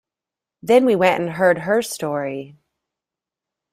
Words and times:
Then 0.63 0.85
we 0.85 0.95
went 0.95 1.21
and 1.21 1.33
heard 1.33 1.59
her 1.59 1.83
story.. 1.83 2.57